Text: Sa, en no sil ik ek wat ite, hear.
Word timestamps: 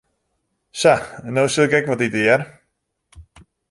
Sa, 0.83 0.95
en 1.27 1.31
no 1.37 1.43
sil 1.49 1.65
ik 1.67 1.77
ek 1.79 1.87
wat 1.91 2.05
ite, 2.07 2.21
hear. 2.23 2.41